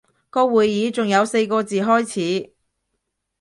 [0.31, 2.11] 個會議仲有四個字開
[2.43, 2.53] 始